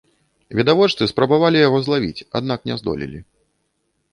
Відавочцы 0.59 1.03
спрабавалі 1.11 1.61
яго 1.67 1.77
злавіць, 1.89 2.25
аднак 2.41 2.59
не 2.71 2.75
здолелі. 2.81 3.19